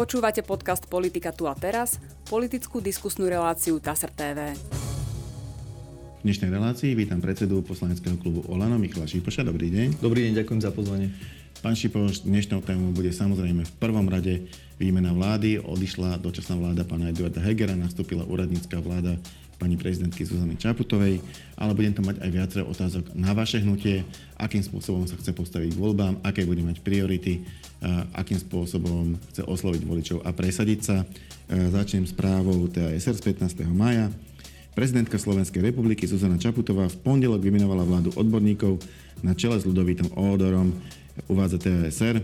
[0.00, 4.56] Počúvate podcast Politika tu a teraz, politickú diskusnú reláciu TASR TV.
[6.16, 9.44] V dnešnej relácii vítam predsedu poslaneckého klubu Olano Michala Šipoša.
[9.44, 10.00] Dobrý deň.
[10.00, 11.12] Dobrý deň, ďakujem za pozvanie.
[11.60, 14.48] Pán Šipoš, dnešnou témou bude samozrejme v prvom rade
[14.80, 15.60] výmena vlády.
[15.60, 19.20] Odišla dočasná vláda pána Eduarda Hegera, nastúpila úradnícká vláda
[19.60, 21.20] pani prezidentky Zuzany Čaputovej,
[21.60, 24.08] ale budem tam mať aj viacero otázok na vaše hnutie,
[24.40, 27.44] akým spôsobom sa chce postaviť k voľbám, aké bude mať priority,
[28.16, 31.04] akým spôsobom chce osloviť voličov a presadiť sa.
[31.52, 33.68] Začnem správou TASR z 15.
[33.68, 34.08] maja.
[34.72, 38.80] Prezidentka Slovenskej republiky Zuzana Čaputová v pondelok vymenovala vládu odborníkov
[39.20, 40.72] na čele s Ludovitom Ódorom,
[41.28, 42.22] uvádza TASR.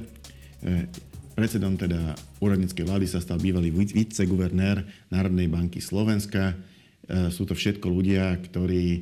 [1.36, 6.56] Predsedom teda úradníckej vlády sa stal bývalý viceguvernér Národnej banky Slovenska.
[7.06, 9.00] E, sú to všetko ľudia, ktorí e,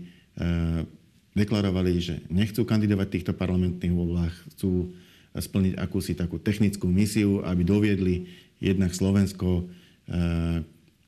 [1.32, 4.92] deklarovali, že nechcú kandidovať v týchto parlamentných voľbách, chcú
[5.34, 8.28] splniť akúsi takú technickú misiu, aby doviedli
[8.60, 9.62] jednak Slovensko e,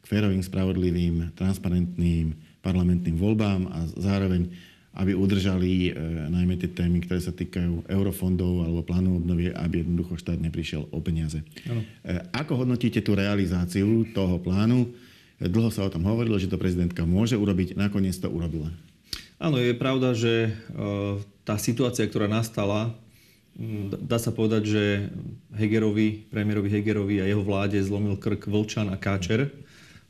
[0.02, 2.32] k férovým, spravodlivým, transparentným
[2.64, 4.50] parlamentným voľbám a zároveň
[4.96, 5.92] aby udržali
[6.32, 10.98] najmä tie témy, ktoré sa týkajú eurofondov alebo plánu obnovy, aby jednoducho štát neprišiel o
[11.04, 11.44] peniaze.
[11.68, 11.84] Ano.
[12.32, 14.88] Ako hodnotíte tú realizáciu toho plánu?
[15.36, 18.72] Dlho sa o tom hovorilo, že to prezidentka môže urobiť, nakoniec to urobila.
[19.36, 20.50] Áno, je pravda, že e,
[21.44, 22.96] tá situácia, ktorá nastala,
[24.00, 24.84] dá sa povedať, že
[25.52, 29.52] Hegerovi, premiérovi Hegerovi a jeho vláde zlomil krk Vlčan a Káčer,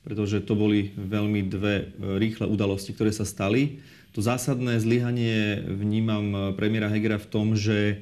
[0.07, 1.85] pretože to boli veľmi dve e,
[2.23, 3.83] rýchle udalosti, ktoré sa stali.
[4.15, 7.97] To zásadné zlyhanie vnímam premiéra Hegera v tom, že e,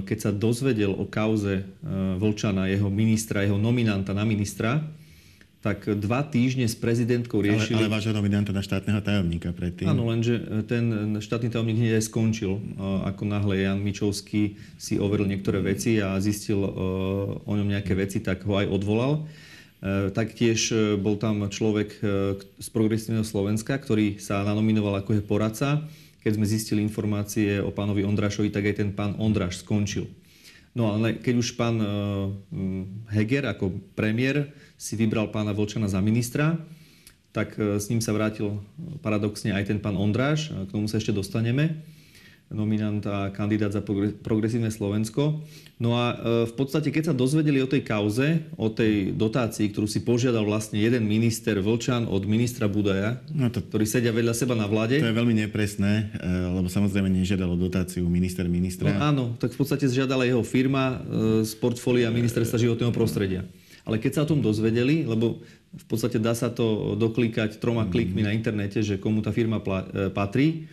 [0.00, 1.68] keď sa dozvedel o kauze
[2.16, 4.80] Vlčana, jeho ministra, jeho nominanta na ministra,
[5.64, 7.82] tak dva týždne s prezidentkou riešili...
[7.82, 9.90] Ale, ale vášho nominanta na štátneho tajomníka predtým.
[9.90, 12.54] Áno, lenže e, ten štátny tajomník hneď aj skončil.
[12.54, 12.60] E,
[13.10, 16.70] ako náhle Jan Mičovský si overil niektoré veci a zistil e,
[17.42, 19.26] o ňom nejaké veci, tak ho aj odvolal.
[20.16, 22.00] Taktiež bol tam človek
[22.58, 25.84] z progresívneho Slovenska, ktorý sa nanominoval ako je poradca.
[26.24, 30.08] Keď sme zistili informácie o pánovi Ondrášovi, tak aj ten pán Ondráš skončil.
[30.72, 31.76] No ale keď už pán
[33.12, 36.60] Heger ako premiér si vybral pána Volčana za ministra,
[37.36, 38.60] tak e, s ním sa vrátil
[39.04, 41.84] paradoxne aj ten pán Ondráš, k tomu sa ešte dostaneme,
[42.46, 43.82] nominant a kandidát za
[44.22, 45.42] progresívne Slovensko.
[45.82, 46.14] No a e,
[46.46, 50.78] v podstate, keď sa dozvedeli o tej kauze, o tej dotácii, ktorú si požiadal vlastne
[50.78, 55.02] jeden minister Vlčan od ministra Budaja, no to, ktorý sedia vedľa seba na vláde.
[55.02, 58.94] To je veľmi nepresné, e, lebo samozrejme nežiadal o dotáciu minister ministra.
[58.94, 61.02] No áno, tak v podstate žiadala jeho firma
[61.42, 63.42] z portfólia ministerstva životného prostredia.
[63.86, 65.38] Ale keď sa o tom dozvedeli, lebo
[65.76, 67.90] v podstate dá sa to doklikať troma mhm.
[67.94, 70.66] klikmi na internete, že komu tá firma e, patrí,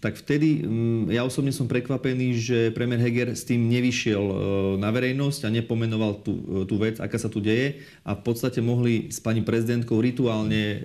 [0.00, 4.34] tak vtedy mm, ja osobne som prekvapený, že premiér Heger s tým nevyšiel e,
[4.80, 8.64] na verejnosť a nepomenoval tú, e, tú vec, aká sa tu deje a v podstate
[8.64, 10.80] mohli s pani prezidentkou rituálne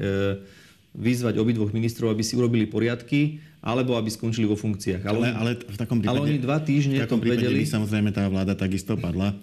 [0.95, 5.03] vyzvať obidvoch ministrov, aby si urobili poriadky, alebo aby skončili vo funkciách.
[5.03, 7.66] Ale, ale, ale v takom prípade, ale oni dva týždne v takom prípade vedeli...
[7.66, 9.35] by samozrejme tá vláda takisto padla.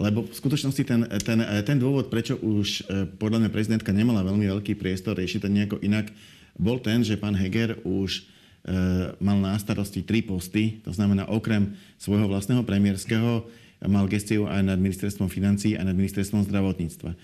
[0.00, 4.48] Lebo v skutočnosti ten, ten, ten dôvod, prečo už e, podľa mňa prezidentka nemala veľmi
[4.48, 6.08] veľký priestor riešiť to nejako inak,
[6.56, 8.20] bol ten, že pán Heger už e,
[9.20, 13.44] mal na starosti tri posty, to znamená okrem svojho vlastného premiérskeho
[13.88, 17.12] mal gestiu aj nad ministerstvom financí a nad ministerstvom zdravotníctva.
[17.12, 17.16] E,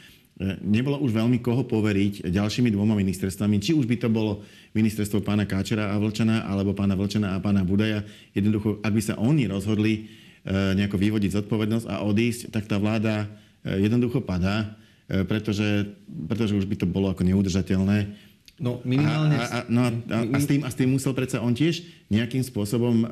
[0.61, 4.45] nebolo už veľmi koho poveriť ďalšími dvoma ministerstvami, či už by to bolo
[4.77, 8.05] ministerstvo pána Káčera a Vlčana, alebo pána Vlčana a pána Budaja.
[8.37, 10.13] Jednoducho, ak by sa oni rozhodli
[10.47, 13.27] nejako vyvodiť zodpovednosť a odísť, tak tá vláda
[13.67, 14.79] e, jednoducho padá,
[15.11, 18.15] e, pretože, pretože už by to bolo ako neudržateľné.
[18.63, 19.37] No minimálne...
[19.37, 21.83] A, a, no a, a, a, s tým, a s tým musel predsa on tiež
[22.09, 23.07] nejakým spôsobom e,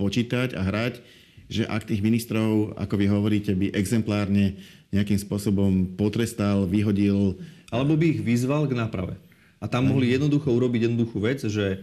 [0.00, 1.04] počítať a hrať,
[1.46, 4.58] že ak tých ministrov, ako vy hovoríte, by exemplárne
[4.90, 7.38] nejakým spôsobom potrestal, vyhodil...
[7.70, 9.14] Alebo by ich vyzval k náprave.
[9.60, 11.78] A tam mohli jednoducho urobiť jednoduchú vec, že e,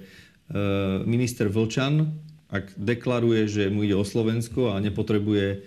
[1.06, 2.10] minister Vlčan
[2.54, 5.58] ak deklaruje, že mu ide o Slovensko a nepotrebuje e,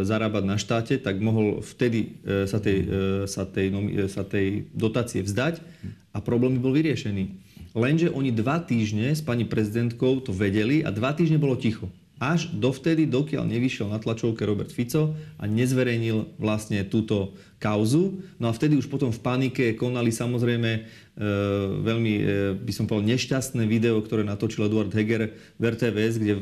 [0.00, 3.68] zarábať na štáte, tak mohol vtedy e, sa tej, e, sa tej,
[4.08, 5.60] sa tej dotácie vzdať
[6.16, 7.24] a problém by bol vyriešený.
[7.76, 12.52] Lenže oni dva týždne s pani prezidentkou to vedeli a dva týždne bolo ticho až
[12.54, 18.22] dovtedy, dokiaľ nevyšiel na tlačovke Robert Fico a nezverejnil vlastne túto kauzu.
[18.38, 20.80] No a vtedy už potom v panike konali samozrejme e,
[21.82, 22.22] veľmi, e,
[22.62, 26.34] by som povedal, nešťastné video, ktoré natočil Eduard Heger v RTVS, kde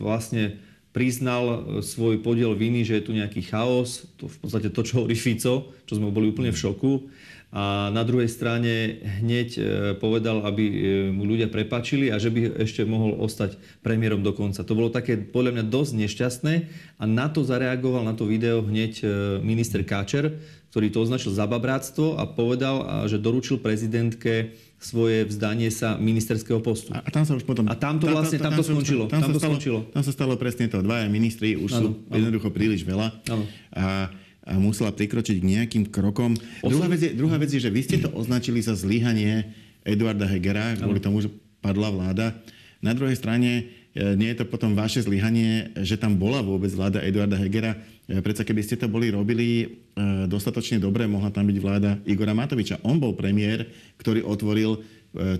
[0.00, 0.56] vlastne
[0.96, 5.12] priznal svoj podiel viny, že je tu nejaký chaos, to v podstate to, čo hovorí
[5.12, 7.12] Fico, čo sme boli úplne v šoku.
[7.56, 9.60] A na druhej strane hneď e,
[9.96, 10.74] povedal, aby e,
[11.08, 14.60] mu ľudia prepačili a že by ešte mohol ostať premiérom do konca.
[14.60, 16.54] To bolo také podľa mňa dosť nešťastné
[17.00, 19.04] a na to zareagoval na to video hneď e,
[19.40, 20.36] minister Káčer,
[20.68, 26.92] ktorý to označil za babráctvo a povedal, že doručil prezidentke svoje vzdanie sa ministerského postu.
[26.92, 27.64] A, a tam sa už potom...
[27.72, 29.08] A tam to vlastne, tam, tam, to skončilo.
[29.08, 29.80] Tam, tam, to stalo, skončilo.
[29.96, 30.84] Tam sa stalo presne to.
[30.84, 32.12] Dvaja ministri už ano, sú ano.
[32.20, 33.08] jednoducho príliš veľa.
[33.32, 33.48] Ano.
[33.72, 34.12] A
[34.54, 36.38] musela prikročiť k nejakým krokom.
[36.62, 36.78] Osud...
[36.78, 39.50] Druhá, vec je, druhá vec je, že vy ste to označili za zlyhanie
[39.82, 42.34] Eduarda Hegera, kvôli tomu, že padla vláda.
[42.78, 43.50] Na druhej strane
[43.94, 47.74] e, nie je to potom vaše zlyhanie, že tam bola vôbec vláda Eduarda Hegera.
[48.06, 49.66] E, predsa keby ste to boli robili e,
[50.30, 52.82] dostatočne dobre, mohla tam byť vláda Igora Matoviča.
[52.86, 53.66] On bol premiér,
[53.98, 54.82] ktorý otvoril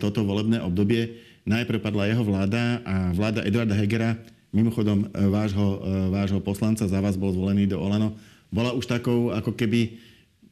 [0.01, 1.21] toto volebné obdobie.
[1.45, 4.17] Najprv padla jeho vláda a vláda Eduarda Hegera,
[4.57, 8.17] mimochodom vášho, vášho poslanca, za vás bol zvolený do Olano,
[8.51, 9.99] bola už takou ako keby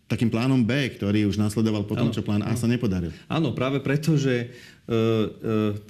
[0.04, 3.10] takým plánom B, ktorý už nasledoval po tom, čo plán A sa nepodaril.
[3.26, 4.46] Áno, práve preto, že e,
[4.86, 4.96] e,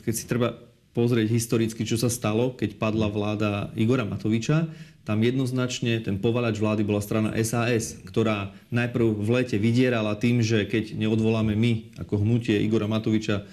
[0.06, 0.54] keď si treba
[0.94, 4.70] pozrieť historicky, čo sa stalo, keď padla vláda Igora Matoviča,
[5.04, 10.64] tam jednoznačne ten povalač vlády bola strana SAS, ktorá najprv v lete vydierala tým, že
[10.64, 13.44] keď neodvoláme my ako hnutie Igora Matoviča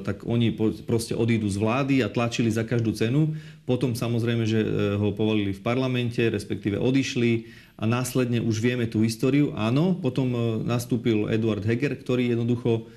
[0.00, 0.56] tak oni
[0.88, 3.36] proste odídu z vlády a tlačili za každú cenu.
[3.68, 9.04] Potom samozrejme, že e, ho povolili v parlamente, respektíve odišli a následne už vieme tú
[9.04, 9.52] históriu.
[9.52, 12.88] Áno, potom e, nastúpil Eduard Heger, ktorý jednoducho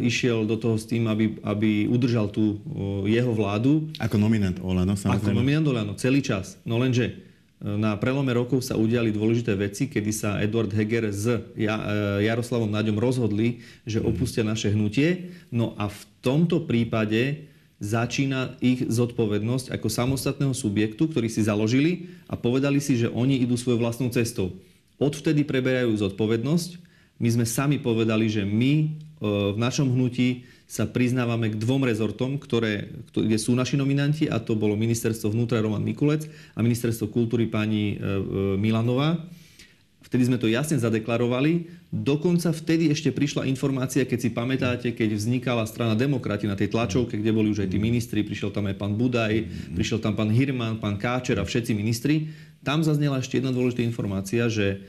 [0.00, 2.56] išiel do toho s tým, aby, aby udržal tú
[3.04, 3.92] jeho vládu.
[4.00, 5.20] Ako nominant Olano, samozrejme.
[5.20, 6.56] Ako nominant Olano, celý čas.
[6.64, 7.25] No lenže
[7.56, 11.24] na prelome rokov sa udiali dôležité veci, kedy sa Eduard Heger s
[11.56, 11.64] e,
[12.28, 14.06] Jaroslavom Naďom rozhodli, že mhm.
[14.12, 15.32] opustia naše hnutie.
[15.48, 17.48] No a v tomto prípade
[17.80, 23.56] začína ich zodpovednosť ako samostatného subjektu, ktorý si založili a povedali si, že oni idú
[23.56, 24.52] svojou vlastnou cestou.
[24.96, 26.80] Odvtedy preberajú zodpovednosť.
[27.20, 28.86] My sme sami povedali, že my e,
[29.52, 34.58] v našom hnutí sa priznávame k dvom rezortom, ktoré, kde sú naši nominanti, a to
[34.58, 36.26] bolo ministerstvo vnútra Roman Mikulec
[36.58, 38.02] a ministerstvo kultúry pani e, e,
[38.58, 39.22] Milanová.
[40.02, 41.66] Vtedy sme to jasne zadeklarovali.
[41.90, 47.18] Dokonca vtedy ešte prišla informácia, keď si pamätáte, keď vznikala strana demokrati na tej tlačovke,
[47.18, 50.78] kde boli už aj tí ministri, prišiel tam aj pán Budaj, prišiel tam pán Hirman,
[50.78, 52.30] pán Káčer a všetci ministri.
[52.62, 54.82] Tam zaznela ešte jedna dôležitá informácia, že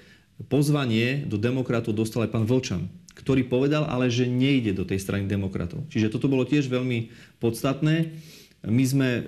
[0.49, 2.85] pozvanie do demokratov dostal aj pán Vlčan
[3.17, 5.81] ktorý povedal ale, že nejde do tej strany demokratov.
[5.89, 7.09] Čiže toto bolo tiež veľmi
[7.41, 8.13] podstatné.
[8.67, 9.21] My sme e,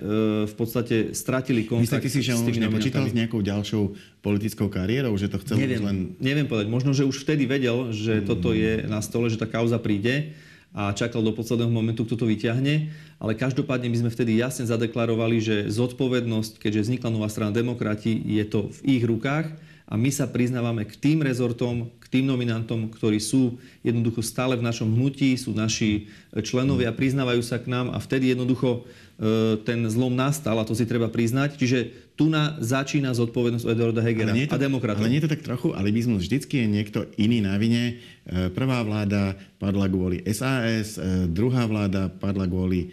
[0.46, 5.14] v podstate stratili kontakt Myslíte si, že on už nepočítal s nejakou ďalšou politickou kariérou,
[5.18, 5.96] že to chcel neviem, len...
[6.18, 6.66] Neviem povedať.
[6.70, 8.26] Možno, že už vtedy vedel, že mm.
[8.26, 10.34] toto je na stole, že tá kauza príde
[10.70, 12.94] a čakal do posledného momentu, kto to vyťahne.
[13.18, 18.44] Ale každopádne my sme vtedy jasne zadeklarovali, že zodpovednosť, keďže vznikla nová strana demokrati, je
[18.46, 19.50] to v ich rukách
[19.90, 24.90] a my sa priznávame k tým rezortom, tým nominantom, ktorí sú jednoducho stále v našom
[24.90, 26.10] hnutí, sú naši
[26.42, 30.90] členovia, priznávajú sa k nám a vtedy jednoducho e, ten zlom nastal a to si
[30.90, 31.54] treba priznať.
[31.54, 31.78] Čiže
[32.18, 35.06] tu na začína zodpovednosť Eduarda Hegera a demokratov.
[35.06, 36.26] Ale nie je to tak trochu alibizmus.
[36.26, 38.02] Vždycky je niekto iný na vine.
[38.26, 42.90] E, prvá vláda padla kvôli SAS, e, druhá vláda padla kvôli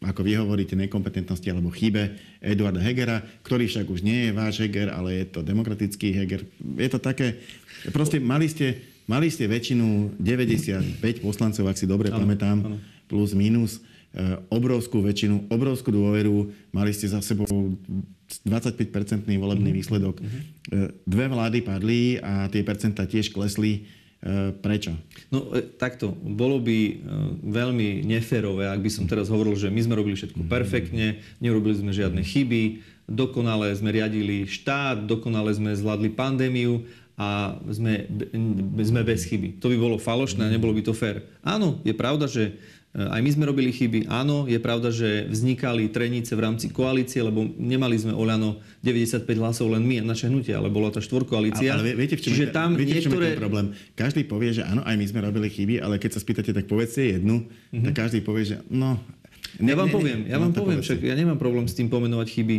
[0.00, 4.88] ako vy hovoríte, nekompetentnosti alebo chybe Eduarda Hegera, ktorý však už nie je váš Heger,
[4.88, 6.48] ale je to demokratický Heger.
[6.58, 7.36] Je to také,
[7.92, 12.76] proste mali ste, mali ste väčšinu 95 poslancov, ak si dobre ano, pamätám, ano.
[13.04, 13.84] plus minus,
[14.16, 17.44] e, obrovskú väčšinu, obrovskú dôveru, mali ste za sebou
[18.48, 19.76] 25-percentný volebný mhm.
[19.76, 20.16] výsledok.
[20.22, 20.88] Uh-huh.
[21.04, 23.84] Dve vlády padli a tie percentá tiež klesli
[24.60, 24.92] prečo?
[25.32, 26.94] No e, takto, bolo by e,
[27.40, 31.96] veľmi neférové, ak by som teraz hovoril, že my sme robili všetko perfektne, nerobili sme
[31.96, 36.84] žiadne chyby, dokonale sme riadili štát, dokonale sme zvládli pandémiu
[37.16, 38.08] a sme,
[38.80, 39.60] sme bez chyby.
[39.60, 41.24] To by bolo falošné a nebolo by to fér.
[41.40, 44.10] Áno, je pravda, že aj my sme robili chyby.
[44.10, 49.70] Áno, je pravda, že vznikali trenice v rámci koalície, lebo nemali sme Oľano 95 hlasov
[49.70, 51.78] len my naše hnutie, ale bola to štvorkoalícia.
[51.78, 53.14] Ale, ale viete, v čom, Čiže tam viete, niektoré...
[53.14, 53.66] v čom je problém?
[53.94, 57.14] Každý povie, že áno, aj my sme robili chyby, ale keď sa spýtate, tak povedzte
[57.14, 57.84] jednu, mm-hmm.
[57.86, 58.98] tak každý povie, že no...
[59.62, 62.26] Ne, ja vám ne, poviem, ja vám poviem, však ja nemám problém s tým pomenovať
[62.26, 62.56] chyby.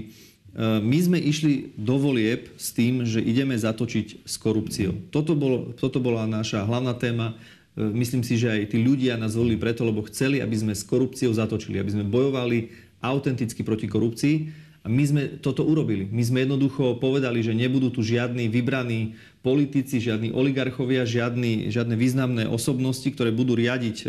[0.51, 5.07] Eh, my sme išli do volieb s tým, že ideme zatočiť s korupciou.
[5.07, 7.39] Toto, bolo, toto bola naša hlavná téma.
[7.75, 10.83] E, myslím si, že aj tí ľudia nás volili preto, lebo chceli, aby sme s
[10.83, 14.35] korupciou zatočili, aby sme bojovali autenticky proti korupcii.
[14.81, 16.09] A my sme toto urobili.
[16.09, 19.13] My sme jednoducho povedali, že nebudú tu žiadni vybraní
[19.45, 24.05] politici, žiadni oligarchovia, žiadni, žiadne významné osobnosti, ktoré budú riadiť e,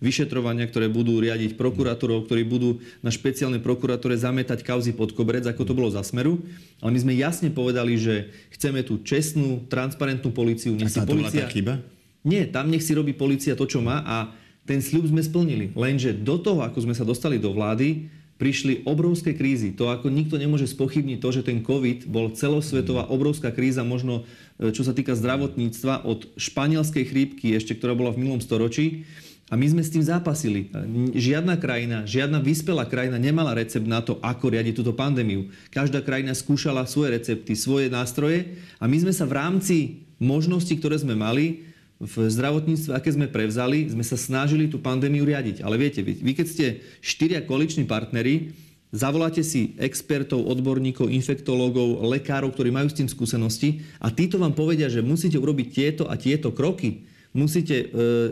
[0.00, 5.68] vyšetrovania, ktoré budú riadiť prokurátorov, ktorí budú na špeciálnej prokuratúre zametať kauzy pod koberec, ako
[5.68, 6.40] to bolo za smeru.
[6.80, 10.72] Ale my sme jasne povedali, že chceme tú čestnú, transparentnú policiu.
[10.80, 11.44] Nech si policia...
[11.44, 11.84] tá chyba?
[12.26, 14.34] Nie, tam nech si robí policia to, čo má a
[14.66, 15.70] ten sľub sme splnili.
[15.78, 19.72] Lenže do toho, ako sme sa dostali do vlády, prišli obrovské krízy.
[19.78, 24.28] To ako nikto nemôže spochybniť to, že ten COVID bol celosvetová obrovská kríza, možno
[24.60, 29.08] e, čo sa týka zdravotníctva, od španielskej chrípky, ešte ktorá bola v minulom storočí.
[29.46, 30.74] A my sme s tým zápasili.
[31.14, 35.54] Žiadna krajina, žiadna vyspelá krajina nemala recept na to, ako riadiť túto pandémiu.
[35.70, 39.76] Každá krajina skúšala svoje recepty, svoje nástroje a my sme sa v rámci
[40.18, 41.62] možností, ktoré sme mali,
[41.96, 45.64] v zdravotníctve, aké sme prevzali, sme sa snažili tú pandémiu riadiť.
[45.64, 46.66] Ale viete, vy, vy keď ste
[47.00, 48.52] štyria koaliční partnery,
[48.92, 54.92] zavoláte si expertov, odborníkov, infektológov, lekárov, ktorí majú s tým skúsenosti a títo vám povedia,
[54.92, 57.08] že musíte urobiť tieto a tieto kroky.
[57.36, 57.86] Musíte e,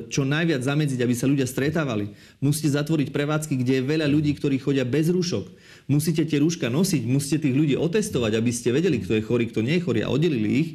[0.09, 2.16] čo najviac zamedziť, aby sa ľudia stretávali.
[2.40, 5.44] Musíte zatvoriť prevádzky, kde je veľa ľudí, ktorí chodia bez rúšok.
[5.92, 9.61] Musíte tie rúška nosiť, musíte tých ľudí otestovať, aby ste vedeli, kto je chorý, kto
[9.61, 10.71] nie je chorý a oddelili ich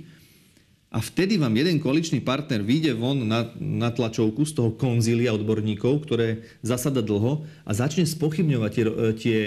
[0.90, 6.02] a vtedy vám jeden koaličný partner vyjde von na, na tlačovku z toho konzília odborníkov,
[6.02, 8.86] ktoré zasada dlho a začne spochybňovať tie,
[9.22, 9.40] tie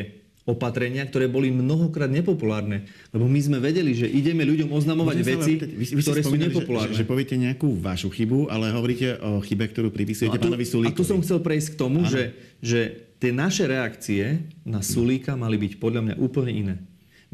[0.46, 2.86] opatrenia, ktoré boli mnohokrát nepopulárne.
[3.10, 6.94] Lebo my sme vedeli, že ideme ľuďom oznamovať Môžem veci, vy, vy ktoré sú nepopulárne.
[6.94, 10.94] Že, že, poviete nejakú vašu chybu, ale hovoríte o chybe, ktorú pripisujete no pánovi Sulíkovi.
[10.94, 15.58] A tu som chcel prejsť k tomu, že, že tie naše reakcie na Sulíka mali
[15.58, 16.74] byť podľa mňa úplne iné.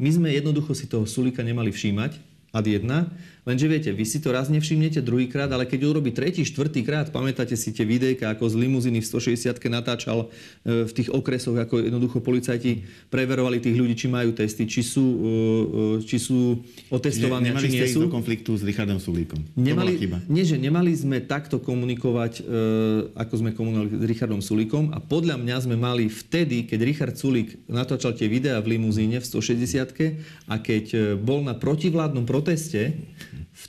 [0.01, 4.35] My sme jednoducho si toho Sulíka nemali všímať, ad 1, Lenže viete, vy si to
[4.35, 8.55] raz nevšimnete druhýkrát, ale keď urobí tretí, štvrtý krát, pamätáte si tie videjka, ako z
[8.59, 10.27] limuzíny v 160 natáčal
[10.67, 15.01] e, v tých okresoch, ako jednoducho policajti preverovali tých ľudí, či majú testy, či sú,
[15.01, 16.59] e, e, či sú
[16.91, 18.05] otestovaní, či nie sú.
[18.05, 19.39] do konfliktu s Richardom Sulíkom.
[19.55, 19.95] Nemali,
[20.27, 22.43] nie, že nemali sme takto komunikovať,
[23.15, 27.55] ako sme komunikovali s Richardom Sulíkom a podľa mňa sme mali vtedy, keď Richard Sulík
[27.71, 32.99] natáčal tie videá v limuzíne v 160 a keď bol na protivládnom proteste,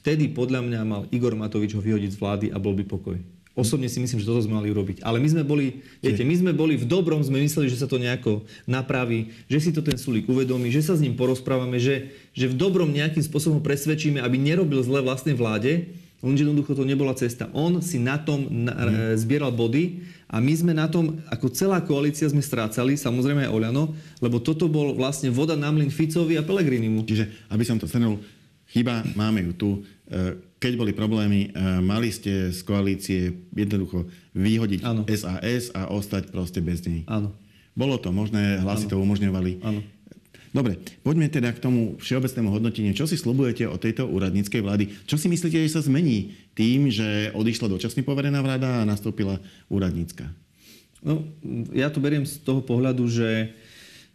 [0.00, 3.18] Vtedy podľa mňa mal Igor Matovič ho vyhodiť z vlády a bol by pokoj.
[3.58, 5.02] Osobne si myslím, že toto sme mali urobiť.
[5.02, 7.98] Ale my sme boli, viete, my sme boli v dobrom, sme mysleli, že sa to
[7.98, 12.46] nejako napraví, že si to ten Sulík uvedomí, že sa s ním porozprávame, že, že
[12.46, 17.50] v dobrom nejakým spôsobom presvedčíme, aby nerobil zle vlastnej vláde, lenže jednoducho to nebola cesta.
[17.50, 19.18] On si na tom na, mm.
[19.18, 23.98] zbieral body a my sme na tom, ako celá koalícia sme strácali, samozrejme aj Oľano,
[24.22, 27.02] lebo toto bol vlastne voda na mlin Ficovi a Pelegrinimu.
[27.02, 28.22] Čiže, aby som to shrnul,
[28.70, 29.70] Chyba, máme ju tu.
[30.06, 34.06] E, keď boli problémy, e, mali ste z koalície jednoducho
[34.38, 35.02] vyhodiť ano.
[35.10, 37.02] SAS a ostať proste bez nej.
[37.10, 37.34] Áno.
[37.74, 38.90] Bolo to možné, hlasy ano.
[38.94, 39.52] to umožňovali.
[39.66, 39.80] Áno.
[40.50, 42.90] Dobre, poďme teda k tomu všeobecnému hodnoteniu.
[42.90, 44.90] Čo si slubujete o tejto úradníckej vlády?
[45.06, 49.38] Čo si myslíte, že sa zmení tým, že odišla dočasne poverená vláda a nastúpila
[49.70, 50.26] úradnícka?
[51.00, 51.22] No,
[51.70, 53.54] ja to beriem z toho pohľadu, že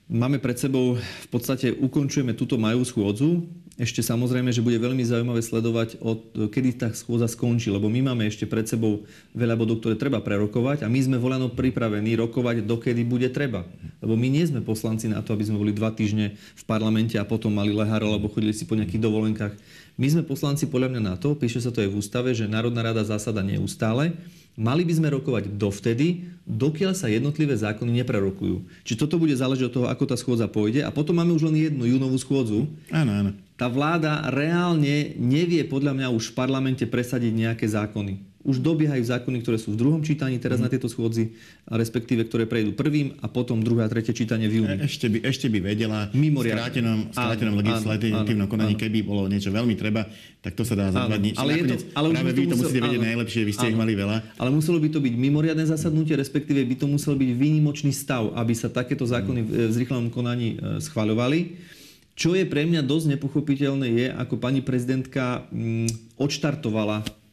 [0.10, 3.46] máme pred sebou, v podstate ukončujeme túto majú schôdzu
[3.76, 8.24] ešte samozrejme, že bude veľmi zaujímavé sledovať, od, kedy tá schôdza skončí, lebo my máme
[8.24, 9.04] ešte pred sebou
[9.36, 13.68] veľa bodov, ktoré treba prerokovať a my sme volano pripravení rokovať, dokedy bude treba.
[14.00, 17.28] Lebo my nie sme poslanci na to, aby sme boli dva týždne v parlamente a
[17.28, 19.54] potom mali lehár, alebo chodili si po nejakých dovolenkách.
[20.00, 22.80] My sme poslanci podľa mňa na to, píše sa to aj v ústave, že Národná
[22.80, 24.16] rada zásada neustále
[24.56, 28.88] Mali by sme rokovať dovtedy, dokiaľ sa jednotlivé zákony neprerokujú.
[28.88, 30.80] Či toto bude záležiť od toho, ako tá schôdza pôjde.
[30.88, 32.72] A potom máme už len jednu júnovú schôdzu.
[32.88, 33.32] Áno, áno.
[33.60, 39.42] Tá vláda reálne nevie podľa mňa už v parlamente presadiť nejaké zákony už dobiehajú zákony,
[39.42, 40.64] ktoré sú v druhom čítaní teraz mm.
[40.64, 41.34] na tieto schôdzi,
[41.66, 44.78] respektíve ktoré prejdú prvým a potom druhé a tretie čítanie v júni.
[44.78, 49.74] E, ešte by, ešte by vedela v skrátenom, skrátenom legislatívnom konaní, keby bolo niečo veľmi
[49.74, 50.06] treba,
[50.46, 51.34] tak to sa dá za dva dní.
[51.34, 53.72] Ale, je to, ale práve vy to musel, musíte vedieť áno, najlepšie, vy ste áno,
[53.74, 54.18] ich mali veľa.
[54.38, 58.54] Ale muselo by to byť mimoriadne zasadnutie, respektíve by to musel byť výnimočný stav, aby
[58.54, 59.48] sa takéto zákony mm.
[59.50, 61.74] v zrýchlenom konaní e, schvaľovali.
[62.14, 67.25] Čo je pre mňa dosť nepochopiteľné je, ako pani prezidentka mm, odštartovala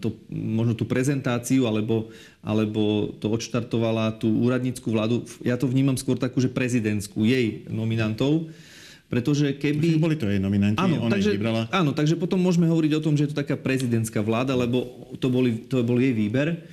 [0.00, 2.08] to, možno tú prezentáciu, alebo,
[2.40, 5.28] alebo to odštartovala tú úradnícku vládu.
[5.44, 8.48] Ja to vnímam skôr takú, že prezidentskú, jej nominantov.
[9.06, 10.02] Pretože keby...
[10.02, 11.70] Boli to jej nominanti, áno, ona takže, vybrala.
[11.70, 14.82] Áno, takže potom môžeme hovoriť o tom, že je to taká prezidentská vláda, lebo
[15.22, 16.66] to, boli, to bol jej výber.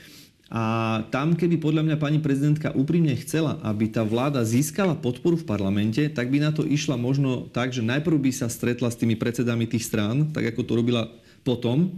[0.49, 5.45] A tam, keby podľa mňa pani prezidentka úprimne chcela, aby tá vláda získala podporu v
[5.45, 9.13] parlamente, tak by na to išla možno tak, že najprv by sa stretla s tými
[9.13, 11.09] predsedami tých strán, tak ako to robila
[11.45, 11.93] potom,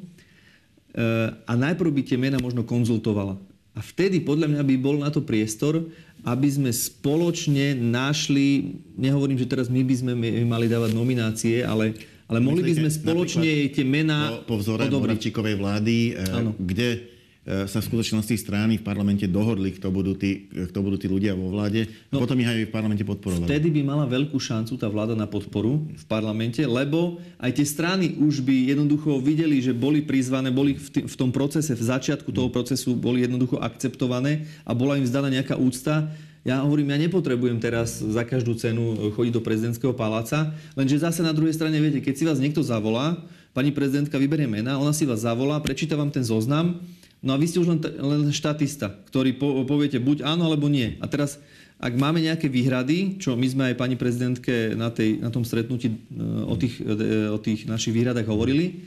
[1.43, 3.35] a najprv by tie mena možno konzultovala.
[3.75, 5.83] A vtedy podľa mňa by bol na to priestor
[6.25, 10.11] aby sme spoločne našli, nehovorím, že teraz my by sme
[10.41, 11.93] mali dávať nominácie, ale,
[12.25, 16.57] ale mohli by sme spoločne tie mená po, po vzore Moravčíkovej vlády, ano.
[16.57, 17.14] kde E,
[17.45, 21.53] sa v skutočnosti strany v parlamente dohodli, kto budú tí, kto budú tí ľudia vo
[21.53, 21.85] vláde.
[22.09, 23.45] No, potom ich aj v parlamente podporovali.
[23.45, 28.17] Vtedy by mala veľkú šancu tá vláda na podporu v parlamente, lebo aj tie strany
[28.17, 32.33] už by jednoducho videli, že boli prizvané, boli v, tým, v tom procese, v začiatku
[32.33, 36.09] toho procesu boli jednoducho akceptované a bola im zdaná nejaká úcta.
[36.41, 41.33] Ja hovorím, ja nepotrebujem teraz za každú cenu chodiť do prezidentského paláca, lenže zase na
[41.33, 43.21] druhej strane, viete, keď si vás niekto zavolá,
[43.53, 46.81] pani prezidentka vyberie mena, ona si vás zavolá, prečíta vám ten zoznam
[47.25, 51.01] No a vy ste už len, len štatista, ktorý po, poviete buď áno, alebo nie.
[51.01, 51.41] A teraz,
[51.81, 55.89] ak máme nejaké výhrady, čo my sme aj pani prezidentke na, tej, na tom stretnutí
[55.89, 55.97] e,
[56.45, 58.85] o tých, e, o tých našich výhradách hovorili,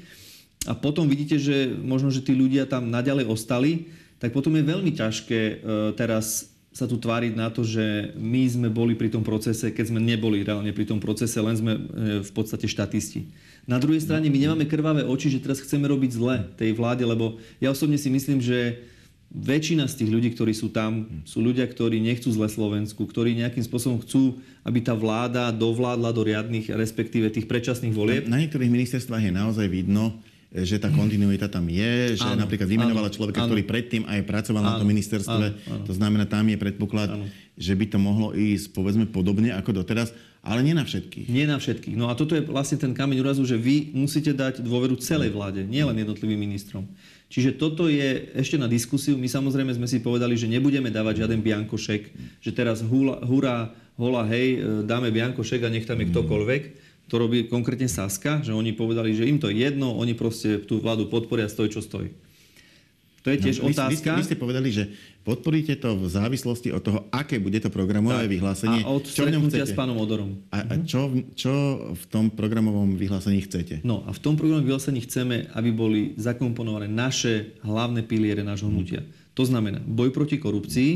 [0.70, 3.90] a potom vidíte, že možno, že tí ľudia tam naďalej ostali,
[4.22, 5.54] tak potom je veľmi ťažké e,
[5.98, 9.98] teraz sa tu tváriť na to, že my sme boli pri tom procese, keď sme
[9.98, 11.74] neboli reálne pri tom procese, len sme
[12.22, 13.26] v podstate štatisti.
[13.68, 17.36] Na druhej strane my nemáme krvavé oči, že teraz chceme robiť zle tej vláde, lebo
[17.60, 18.80] ja osobne si myslím, že
[19.28, 23.60] väčšina z tých ľudí, ktorí sú tam, sú ľudia, ktorí nechcú zle Slovensku, ktorí nejakým
[23.60, 28.24] spôsobom chcú, aby tá vláda dovládla do riadnych, respektíve tých predčasných volieb.
[28.24, 30.16] Na, na niektorých ministerstvách je naozaj vidno,
[30.48, 33.52] že tá kontinuita tam je, že áno, napríklad vymenovala človeka, áno.
[33.52, 35.46] ktorý predtým aj pracoval áno, na tom ministerstve.
[35.52, 35.84] Áno, áno.
[35.84, 37.28] To znamená, tam je predpoklad, áno.
[37.52, 40.16] že by to mohlo ísť povedzme podobne ako doteraz.
[40.48, 41.28] Ale nie na všetkých.
[41.28, 41.92] Nie na všetkých.
[41.92, 45.60] No a toto je vlastne ten kameň úrazu, že vy musíte dať dôveru celej vláde,
[45.68, 46.88] nielen jednotlivým ministrom.
[47.28, 49.20] Čiže toto je ešte na diskusiu.
[49.20, 52.02] My samozrejme sme si povedali, že nebudeme dávať žiaden biankošek,
[52.40, 56.62] že teraz hula, hurá, hola, hej, e, dáme biankošek a nech tam je ktokoľvek.
[57.12, 60.80] To robí konkrétne Saska, že oni povedali, že im to je jedno, oni proste tú
[60.80, 62.08] vládu podporia, stoj čo stojí.
[63.28, 63.92] To je tiež no, otázka.
[63.92, 64.84] Vy, vy, ste, vy ste povedali, že
[65.28, 68.32] podporíte to v závislosti od toho, aké bude to programové tak.
[68.32, 68.80] vyhlásenie.
[68.80, 70.40] A od čo s pánom Odorom.
[70.48, 70.88] A, a mhm.
[70.88, 71.52] čo, čo
[71.92, 73.84] v tom programovom vyhlásení chcete?
[73.84, 79.04] No a v tom programovom vyhlásení chceme, aby boli zakomponované naše hlavné piliere nášho hnutia.
[79.36, 80.90] To znamená boj proti korupcii,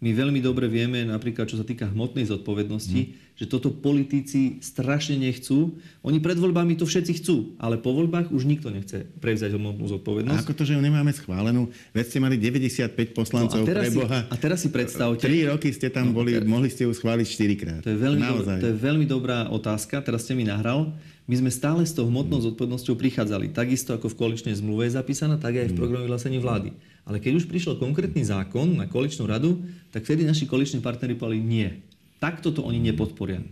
[0.00, 3.36] my veľmi dobre vieme, napríklad čo sa týka hmotnej zodpovednosti, hmm.
[3.36, 5.76] že toto politici strašne nechcú.
[6.00, 10.40] Oni pred voľbami to všetci chcú, ale po voľbách už nikto nechce prevziať hmotnú zodpovednosť.
[10.40, 11.68] A ako to, že ju nemáme schválenú?
[11.92, 14.18] Veď ste mali 95 poslancov no a pre Boha.
[14.24, 15.28] Si, a teraz si predstavte...
[15.28, 17.80] Tri roky ste tam no, boli, teraz, mohli ste ju schváliť 4 krát.
[17.84, 20.96] To je, veľmi dobrá, to je veľmi dobrá otázka, teraz ste mi nahral.
[21.28, 23.52] My sme stále s tou hmotnou zodpovednosťou prichádzali.
[23.52, 25.78] Takisto ako v koaličnej zmluve je zapísaná, tak aj v hmm.
[25.78, 26.72] programe vyhlásení vlády.
[27.10, 29.58] Ale keď už prišiel konkrétny zákon na koaličnú radu,
[29.90, 31.82] tak vtedy naši koaliční partnery povedali nie.
[32.22, 33.42] Takto to oni nepodporia.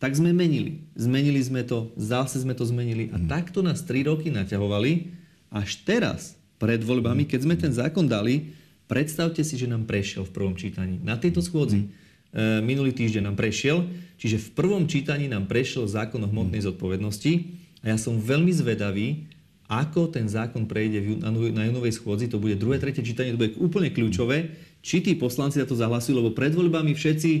[0.00, 0.80] Tak sme menili.
[0.96, 3.28] Zmenili sme to, zase sme to zmenili a mm.
[3.28, 5.12] takto nás 3 roky naťahovali.
[5.52, 8.56] Až teraz, pred voľbami, keď sme ten zákon dali,
[8.88, 10.96] predstavte si, že nám prešiel v prvom čítaní.
[11.04, 11.92] Na tejto schôdzi.
[12.32, 12.64] Mm.
[12.64, 13.84] minulý týždeň nám prešiel,
[14.16, 19.28] čiže v prvom čítaní nám prešiel zákon o hmotnej zodpovednosti a ja som veľmi zvedavý,
[19.70, 23.88] ako ten zákon prejde na junovej schôdzi, to bude druhé, tretie čítanie, to bude úplne
[23.88, 27.32] kľúčové, či tí poslanci za to zahlasujú, lebo pred voľbami všetci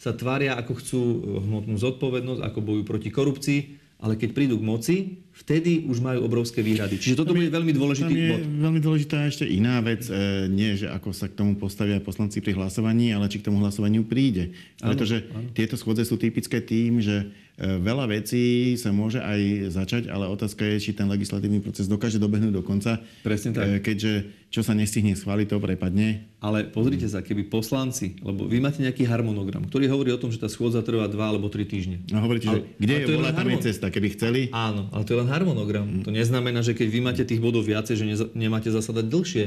[0.00, 3.60] sa tvária, ako chcú eh, hmotnú zodpovednosť, ako bojujú proti korupcii,
[4.00, 4.96] ale keď prídu k moci,
[5.44, 6.96] vtedy už majú obrovské výhrady.
[6.96, 8.40] Čiže toto bude veľmi dôležitý tam je bod.
[8.64, 12.56] veľmi dôležitá ešte iná vec, e, nie že ako sa k tomu postavia poslanci pri
[12.56, 14.56] hlasovaní, ale či k tomu hlasovaniu príde.
[14.80, 15.52] Pretože áno, áno.
[15.52, 20.64] tieto schôdze sú typické tým, že E, veľa vecí sa môže aj začať, ale otázka
[20.64, 22.96] je, či ten legislatívny proces dokáže dobehnúť do konca.
[23.20, 23.64] Presne tak.
[23.68, 24.12] E, keďže
[24.50, 26.26] čo sa nestihne schváliť, to prepadne.
[26.42, 30.40] Ale pozrite sa, keby poslanci, lebo vy máte nejaký harmonogram, ktorý hovorí o tom, že
[30.40, 32.02] tá schôdza trvá dva alebo tri týždne.
[32.10, 34.40] No hovoríte, ale, že kde je vola, tam je cesta, keby chceli.
[34.50, 35.86] Áno, ale to je len harmonogram.
[35.86, 36.02] Mm.
[36.02, 39.44] To neznamená, že keď vy máte tých bodov viacej, že nemáte zasadať dlhšie.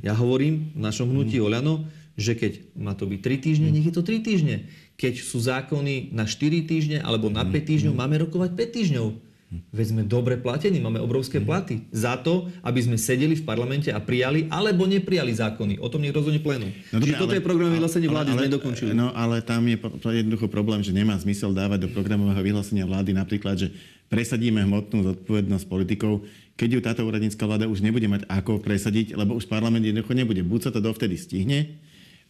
[0.00, 1.44] Ja hovorím v našom hnutí mm.
[1.44, 1.84] Oľano,
[2.16, 4.56] že keď má to byť 3 týždne, nech je to 3 týždne.
[4.96, 9.08] Keď sú zákony na 4 týždne alebo na 5 týždňov, máme rokovať 5 týždňov.
[9.46, 14.02] Veď sme dobre platení, máme obrovské platy za to, aby sme sedeli v parlamente a
[14.02, 15.78] prijali alebo neprijali zákony.
[15.78, 16.74] O tom nech rozhodne plénum.
[16.90, 18.90] No, Čiže toto ale, je program vyhlásenia vlády, ale, sme nedokončili.
[18.90, 23.14] No ale tam je to jednoducho problém, že nemá zmysel dávať do programového vyhlásenia vlády
[23.14, 23.70] napríklad, že
[24.10, 26.26] presadíme hmotnú zodpovednosť politikov,
[26.58, 30.42] keď ju táto úradnícka vláda už nebude mať ako presadiť, lebo už parlament jednoducho nebude.
[30.42, 31.78] Buď sa to dovtedy stihne,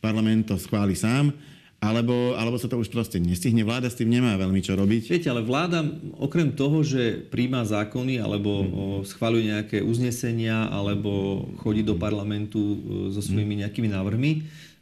[0.07, 1.35] parlament to schváli sám,
[1.83, 3.67] alebo, alebo sa to už proste nestihne.
[3.67, 5.13] Vláda s tým nemá veľmi čo robiť.
[5.13, 5.85] Viete, ale vláda
[6.17, 9.05] okrem toho, že príjma zákony alebo hmm.
[9.05, 12.77] schváľuje nejaké uznesenia alebo chodí do parlamentu e,
[13.13, 14.33] so svojimi nejakými návrhmi,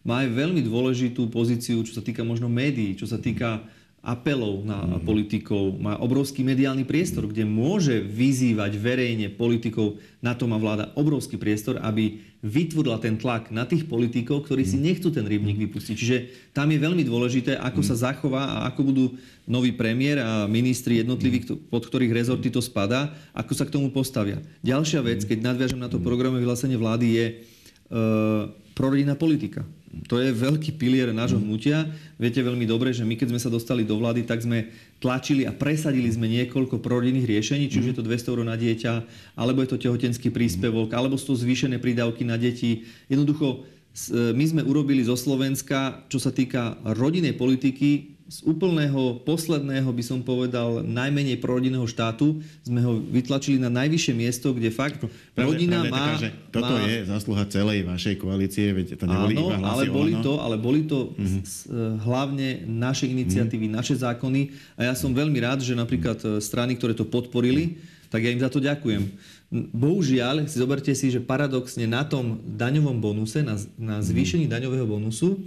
[0.05, 3.65] má aj veľmi dôležitú pozíciu, čo sa týka možno médií, čo sa týka
[4.05, 5.01] apelov na mm.
[5.01, 11.41] politikov, má obrovský mediálny priestor, kde môže vyzývať verejne politikov, na to má vláda obrovský
[11.41, 14.85] priestor, aby vytvorila ten tlak na tých politikov, ktorí si mhm.
[14.85, 15.95] nechcú ten rybník vypustiť.
[15.97, 16.19] Čiže
[16.53, 17.89] tam je veľmi dôležité, ako mm.
[17.89, 19.05] sa zachová a ako budú
[19.49, 21.73] noví premiér a ministri jednotliví, mhm.
[21.73, 24.45] pod ktorých rezorty to spadá, ako sa k tomu postavia.
[24.61, 25.29] Ďalšia vec, mhm.
[25.33, 29.65] keď nadviažem na to programové vyhlásenie vlády, je uh, prorodinná politika.
[30.07, 31.89] To je veľký pilier nášho hnutia.
[32.21, 34.71] Viete veľmi dobre, že my keď sme sa dostali do vlády, tak sme
[35.03, 38.93] tlačili a presadili sme niekoľko prorodinných riešení, či už je to 200 eur na dieťa,
[39.35, 42.87] alebo je to tehotenský príspevok, alebo sú to zvýšené prídavky na deti.
[43.11, 43.67] Jednoducho,
[44.11, 50.25] my sme urobili zo Slovenska, čo sa týka rodinej politiky, z úplného posledného, by som
[50.25, 55.05] povedal, najmenej prorodinného štátu sme ho vytlačili na najvyššie miesto, kde fakt
[55.37, 56.07] pravde, rodina pravde má...
[56.17, 56.89] Taká, toto má...
[56.89, 60.57] je zásluha celej vašej koalície, veď to neboli Áno, iba hlasy ale boli to, ale
[60.57, 61.43] boli to mm-hmm.
[61.45, 61.69] s,
[62.01, 63.81] hlavne naše iniciatívy, mm-hmm.
[63.85, 64.43] naše zákony
[64.81, 67.77] a ja som veľmi rád, že napríklad e, strany, ktoré to podporili,
[68.09, 69.05] tak ja im za to ďakujem.
[69.53, 75.45] Bohužiaľ, si zoberte si, že paradoxne na tom daňovom bonuse, na, na zvýšení daňového bonusu,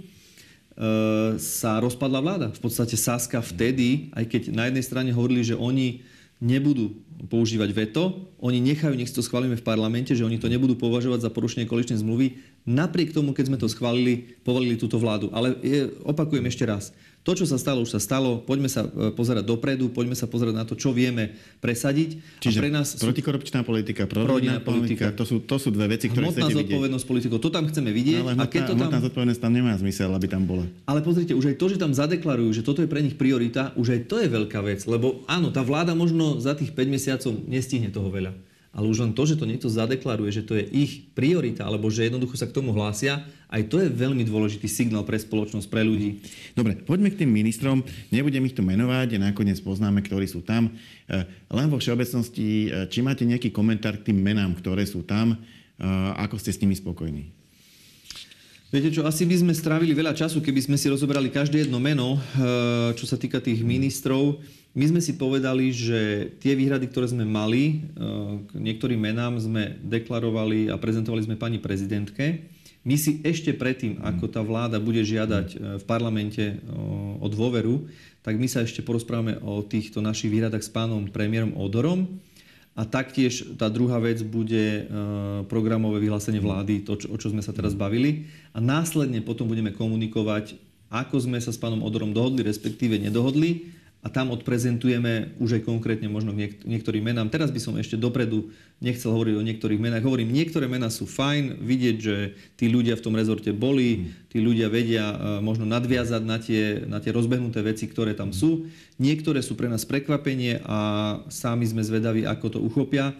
[1.42, 2.46] sa rozpadla vláda.
[2.54, 6.06] V podstate Saska vtedy, aj keď na jednej strane hovorili, že oni
[6.38, 6.94] nebudú
[7.26, 11.34] používať veto, oni nechajú, nech to schválime v parlamente, že oni to nebudú považovať za
[11.34, 12.38] porušenie koaličnej zmluvy.
[12.62, 15.34] Napriek tomu, keď sme to schválili, povolili túto vládu.
[15.34, 16.94] Ale je, opakujem ešte raz,
[17.26, 18.40] to, čo sa stalo, už sa stalo.
[18.40, 22.40] Poďme sa e, pozerať dopredu, poďme sa pozerať na to, čo vieme presadiť.
[22.40, 26.08] Čiže a pre nás protikorupčná politika, prorodinná politika, politika, to sú, to sú dve veci,
[26.08, 28.24] ktoré hmotná zodpovednosť politikov, to tam chceme vidieť.
[28.24, 28.90] Ale hmotná, a keď to tam...
[29.04, 30.64] zodpovednosť tam nemá zmysel, aby tam bola.
[30.88, 33.92] Ale pozrite, už aj to, že tam zadeklarujú, že toto je pre nich priorita, už
[33.92, 34.80] aj to je veľká vec.
[34.88, 39.12] Lebo áno, tá vláda možno za tých 5 mesiacov nestihne toho veľa ale už len
[39.16, 42.54] to, že to niekto zadeklaruje, že to je ich priorita, alebo že jednoducho sa k
[42.54, 46.20] tomu hlásia, aj to je veľmi dôležitý signál pre spoločnosť, pre ľudí.
[46.52, 47.80] Dobre, poďme k tým ministrom.
[48.12, 50.68] Nebudem ich tu menovať, nakoniec poznáme, ktorí sú tam.
[51.08, 55.32] E, len vo všeobecnosti, e, či máte nejaký komentár k tým menám, ktoré sú tam,
[55.32, 55.36] e,
[56.20, 57.37] ako ste s nimi spokojní?
[58.68, 62.20] Viete čo, asi by sme strávili veľa času, keby sme si rozobrali každé jedno meno,
[62.92, 64.44] čo sa týka tých ministrov.
[64.76, 67.82] My sme si povedali, že tie výhrady, ktoré sme mali eh,
[68.44, 72.46] k niektorým menám, sme deklarovali a prezentovali sme pani prezidentke.
[72.86, 76.58] My si ešte predtým, ako tá vláda bude žiadať eh, v parlamente eh,
[77.18, 77.88] o dôveru,
[78.20, 82.20] tak my sa ešte porozprávame o týchto našich výhradách s pánom premiérom Odorom.
[82.78, 84.86] A taktiež tá druhá vec bude
[85.50, 88.30] programové vyhlásenie vlády, to, čo, o čo sme sa teraz bavili.
[88.54, 90.54] A následne potom budeme komunikovať,
[90.86, 96.06] ako sme sa s pánom Odorom dohodli, respektíve nedohodli a tam odprezentujeme už aj konkrétne
[96.06, 97.34] možno niek- niektorým menám.
[97.34, 100.06] Teraz by som ešte dopredu nechcel hovoriť o niektorých menách.
[100.06, 104.70] Hovorím, niektoré mená sú fajn, vidieť, že tí ľudia v tom rezorte boli, tí ľudia
[104.70, 108.70] vedia uh, možno nadviazať na tie, na tie rozbehnuté veci, ktoré tam sú.
[109.02, 110.78] Niektoré sú pre nás prekvapenie a
[111.26, 113.18] sami sme zvedaví, ako to uchopia.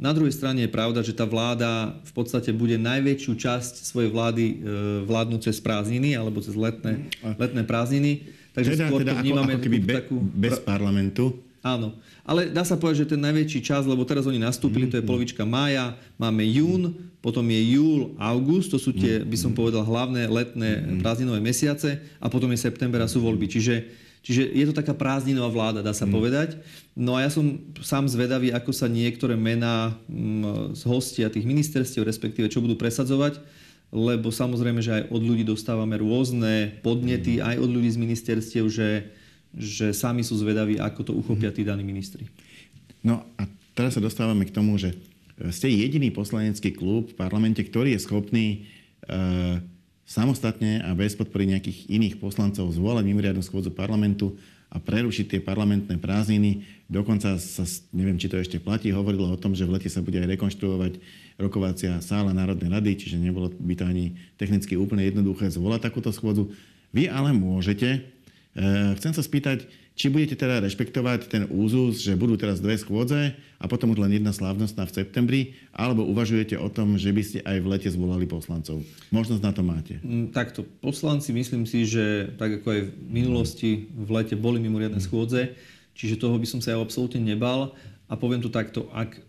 [0.00, 4.44] Na druhej strane je pravda, že tá vláda v podstate bude najväčšiu časť svojej vlády
[4.50, 4.54] e,
[5.06, 7.06] vládnuť cez prázdniny alebo cez letné,
[7.38, 10.16] letné prázdniny Takže teda, skôr teda to vnímame ako, ako keby be, takú...
[10.22, 11.24] bez parlamentu.
[11.64, 11.96] Áno.
[12.22, 15.10] Ale dá sa povedať, že ten najväčší čas, lebo teraz oni nastúpili, to je mhm.
[15.10, 16.92] polovička mája, máme jún,
[17.24, 19.32] potom je júl, august, to sú tie, mm-hmm.
[19.32, 23.48] by som povedal, hlavné letné prázdninové mesiace a potom je september a sú voľby.
[23.48, 23.88] Čiže,
[24.20, 26.60] čiže je to taká prázdninová vláda, dá sa povedať.
[26.92, 32.04] No a ja som sám zvedavý, ako sa niektoré mená mm, z hostia tých ministerstiev,
[32.04, 33.40] respektíve čo budú presadzovať
[33.90, 37.42] lebo samozrejme, že aj od ľudí dostávame rôzne podnety, mm.
[37.44, 39.12] aj od ľudí z ministerstiev, že,
[39.54, 42.26] že sami sú zvedaví, ako to uchopia tí daní ministri.
[43.04, 43.44] No a
[43.76, 44.96] teraz sa dostávame k tomu, že
[45.50, 48.58] ste jediný poslanecký klub v parlamente, ktorý je schopný e,
[50.06, 54.38] samostatne a bez podpory nejakých iných poslancov zvolať mimoriadnu schôdzu parlamentu
[54.70, 56.66] a prerušiť tie parlamentné prázdniny.
[56.86, 60.18] Dokonca sa, neviem, či to ešte platí, hovorilo o tom, že v lete sa bude
[60.22, 60.92] aj rekonštruovať
[61.38, 66.54] rokovacia sála Národnej rady, čiže nebolo by to ani technicky úplne jednoduché zvolať takúto schôdzu.
[66.94, 68.06] Vy ale môžete.
[68.54, 73.34] E, chcem sa spýtať, či budete teda rešpektovať ten úzus, že budú teraz dve schôdze
[73.34, 77.38] a potom už len jedna slávnostná v septembri, alebo uvažujete o tom, že by ste
[77.42, 78.82] aj v lete zvolali poslancov?
[79.10, 79.98] Možnosť na to máte.
[80.02, 84.98] Mm, takto, poslanci myslím si, že tak ako aj v minulosti v lete boli mimoriadne
[84.98, 85.54] schôdze,
[85.94, 87.74] čiže toho by som sa ja absolútne nebal.
[88.14, 89.20] A poviem to takto, ak e,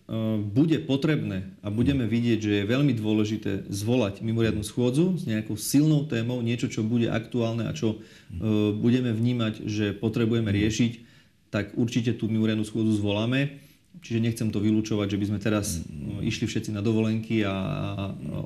[0.45, 6.05] bude potrebné a budeme vidieť, že je veľmi dôležité zvolať mimoriadnu schôdzu s nejakou silnou
[6.05, 11.01] témou, niečo, čo bude aktuálne a čo e, budeme vnímať, že potrebujeme riešiť,
[11.49, 13.57] tak určite tú mimoriadnu schôdzu zvoláme.
[14.05, 17.57] Čiže nechcem to vylúčovať, že by sme teraz e, išli všetci na dovolenky a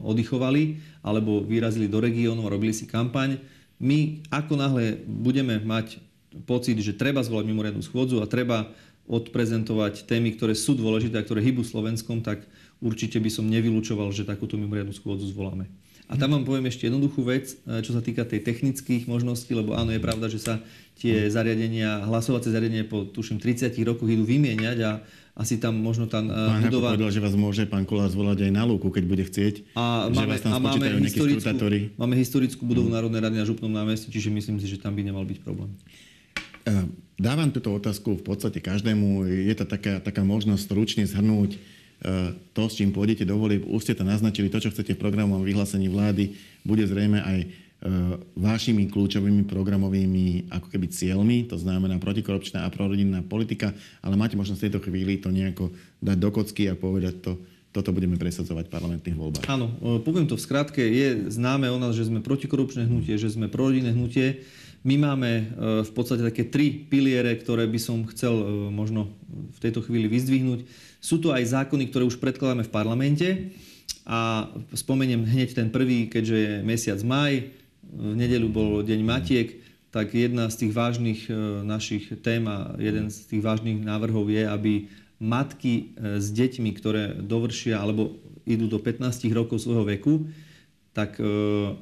[0.07, 3.43] oddychovali, alebo vyrazili do regiónu a robili si kampaň.
[3.75, 5.99] My, ako náhle budeme mať
[6.45, 8.69] pocit, že treba zvolať mimoriadnu schôdzu a treba
[9.09, 12.45] odprezentovať témy, ktoré sú dôležité a ktoré hýbu Slovenskom, tak
[12.77, 15.65] určite by som nevylučoval, že takúto mimoriadnu schôdzu zvoláme.
[16.09, 19.77] A tam vám poviem ešte jednoduchú vec, e, čo sa týka tej technických možností, lebo
[19.77, 20.57] áno, je pravda, že sa
[20.97, 24.91] tie zariadenia, hlasovacie zariadenia po tuším 30 rokoch idú vymieňať a
[25.37, 26.97] asi tam možno tá e, pán budova...
[26.97, 29.77] povedal, že vás môže pán Kolár zvolať aj na lúku, keď bude chcieť.
[29.77, 31.53] A že máme, vás tam a máme, historickú,
[31.93, 32.95] máme historickú budovu mm.
[32.97, 35.77] Národnej rady na Župnom námestí, čiže myslím si, že tam by nemal byť problém.
[36.65, 39.27] E, dávam túto otázku v podstate každému.
[39.27, 41.59] Je to taká, taká možnosť stručne zhrnúť
[41.99, 45.03] E, to, s čím pôjdete do volieb, už ste to naznačili, to, čo chcete v
[45.03, 46.31] programovom vyhlásení vlády,
[46.63, 47.47] bude zrejme aj e,
[48.39, 54.59] vašimi kľúčovými programovými ako keby cieľmi, to znamená protikorupčná a prorodinná politika, ale máte možnosť
[54.63, 57.35] v tejto chvíli to nejako dať do kocky a povedať to,
[57.75, 59.45] toto budeme presadzovať v parlamentných voľbách.
[59.51, 60.79] Áno, e, poviem to v skratke.
[60.79, 64.39] Je známe o nás, že sme protikorupčné hnutie, že sme prorodinné hnutie.
[64.79, 65.51] My máme
[65.83, 68.31] v podstate také tri piliere, ktoré by som chcel
[68.71, 70.63] možno v tejto chvíli vyzdvihnúť.
[71.03, 73.27] Sú tu aj zákony, ktoré už predkladáme v parlamente
[74.07, 77.51] a spomeniem hneď ten prvý, keďže je mesiac maj,
[77.89, 81.33] v nedeľu bol Deň Matiek, tak jedna z tých vážnych e,
[81.65, 84.73] našich tém a jeden z tých vážnych návrhov je, aby
[85.17, 88.13] matky e, s deťmi, ktoré dovršia alebo
[88.45, 90.29] idú do 15 rokov svojho veku,
[90.93, 91.25] tak e,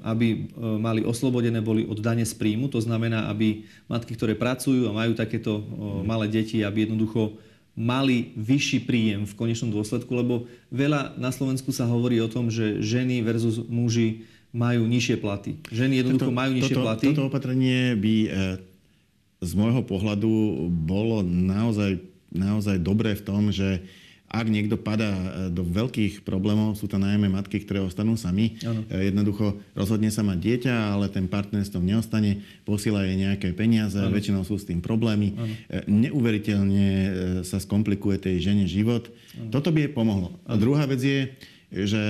[0.04, 2.68] aby mali oslobodené boli od dane z príjmu.
[2.72, 5.64] To znamená, aby matky, ktoré pracujú a majú takéto
[6.04, 7.40] malé deti, aby jednoducho
[7.78, 12.82] mali vyšší príjem v konečnom dôsledku, lebo veľa na Slovensku sa hovorí o tom, že
[12.82, 15.62] ženy versus muži majú nižšie platy.
[15.70, 17.06] Ženy jednoducho toto, majú nižšie toto, platy.
[17.14, 18.30] Toto opatrenie by e,
[19.46, 22.02] z môjho pohľadu bolo naozaj,
[22.34, 23.86] naozaj dobré v tom, že
[24.28, 28.60] ak niekto padá e, do veľkých problémov, sú to najmä matky, ktoré ostanú sami.
[28.68, 28.84] Ano.
[28.92, 33.56] E, jednoducho rozhodne sa mať dieťa, ale ten partner s tom neostane, posiela jej nejaké
[33.56, 34.12] peniaze, ano.
[34.12, 35.32] väčšinou sú s tým problémy.
[35.32, 35.56] Ano.
[35.72, 36.88] E, neuveriteľne
[37.48, 39.08] sa skomplikuje tej žene život.
[39.40, 39.48] Ano.
[39.56, 40.36] Toto by jej pomohlo.
[40.44, 41.32] A druhá vec je,
[41.72, 42.04] že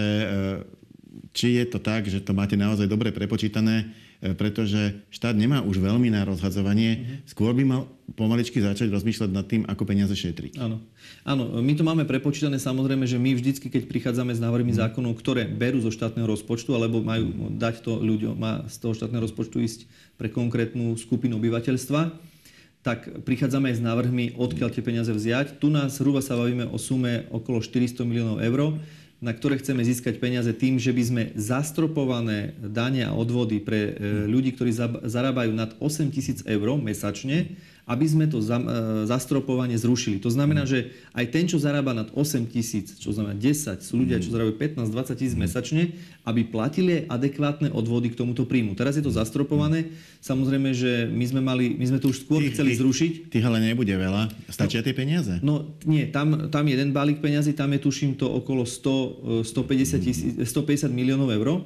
[1.38, 6.10] či je to tak, že to máte naozaj dobre prepočítané, pretože štát nemá už veľmi
[6.10, 6.92] na rozhadzovanie.
[6.98, 7.30] Uh-huh.
[7.30, 7.82] Skôr by mal
[8.18, 10.58] pomaličky začať rozmýšľať nad tým, ako peniaze šetriť.
[10.58, 10.82] Áno.
[11.22, 14.90] Áno, my to máme prepočítané samozrejme, že my vždycky, keď prichádzame s návrhmi uh-huh.
[14.90, 19.22] zákonov, ktoré berú zo štátneho rozpočtu, alebo majú dať to ľuďom, má z toho štátneho
[19.22, 19.86] rozpočtu ísť
[20.18, 22.34] pre konkrétnu skupinu obyvateľstva,
[22.82, 25.60] tak prichádzame aj s návrhmi, odkiaľ tie peniaze vziať.
[25.60, 28.80] Tu nás zhruba sa bavíme o sume okolo 400 miliónov eur
[29.18, 33.92] na ktoré chceme získať peniaze tým, že by sme zastropované dane a odvody pre e,
[34.30, 34.70] ľudí, ktorí
[35.10, 38.66] zarábajú nad 8 tisíc eur mesačne, aby sme to za, e,
[39.08, 40.20] zastropovanie zrušili.
[40.20, 40.70] To znamená, mm.
[40.70, 40.80] že
[41.16, 44.34] aj ten, čo zarába nad 8 tisíc, čo znamená 10, sú ľudia, čo mm.
[44.36, 44.56] zarábajú
[44.92, 45.42] 15-20 tisíc mm.
[45.48, 45.84] mesačne,
[46.28, 48.76] aby platili adekvátne odvody k tomuto príjmu.
[48.76, 49.96] Teraz je to zastropované.
[50.20, 53.32] Samozrejme, že my sme, mali, my sme to už skôr tých, chceli zrušiť.
[53.32, 54.52] Tých ale nebude veľa.
[54.52, 55.34] Stačia no, tie peniaze?
[55.40, 60.32] No nie, tam, tam jeden balík peniazy, tam je tuším to okolo 100, 150, tisíc,
[60.36, 61.64] 150 miliónov eur.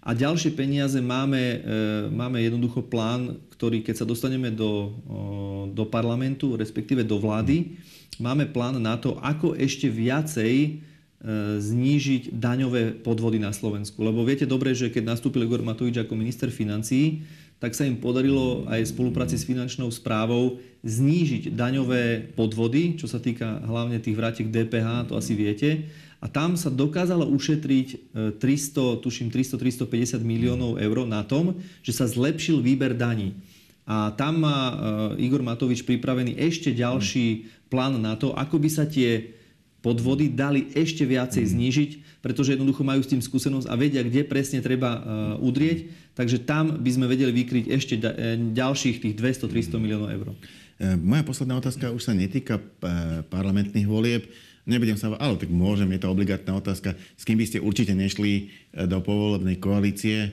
[0.00, 1.58] A ďalšie peniaze máme, e,
[2.08, 4.96] máme jednoducho plán, ktorý keď sa dostaneme do,
[5.76, 7.76] do parlamentu, respektíve do vlády,
[8.16, 10.70] máme plán na to, ako ešte viacej e,
[11.60, 14.00] znížiť daňové podvody na Slovensku.
[14.00, 17.20] Lebo viete dobre, že keď nastúpil Igor Matovič ako minister financií,
[17.60, 23.20] tak sa im podarilo aj v spolupráci s finančnou správou znížiť daňové podvody, čo sa
[23.20, 25.84] týka hlavne tých vrátiek DPH, to asi viete.
[26.20, 32.04] A tam sa dokázalo ušetriť 300, e, tuším 300-350 miliónov eur na tom, že sa
[32.04, 33.40] zlepšil výber daní.
[33.88, 34.74] A tam má e,
[35.24, 39.32] Igor Matovič pripravený ešte ďalší plán na to, ako by sa tie
[39.80, 41.50] podvody dali ešte viacej mhm.
[41.56, 45.00] znížiť, pretože jednoducho majú s tým skúsenosť a vedia, kde presne treba e,
[45.40, 45.88] udrieť.
[46.20, 47.94] Takže tam by sme vedeli vykryť ešte
[48.52, 50.36] ďalších tých 200-300 miliónov eur.
[51.00, 52.60] Moja posledná otázka už sa netýka
[53.28, 54.28] parlamentných volieb
[54.70, 55.10] nebudem sa...
[55.18, 56.94] Ale tak môžem, je to obligátna otázka.
[57.18, 60.30] S kým by ste určite nešli e, do povolebnej koalície e,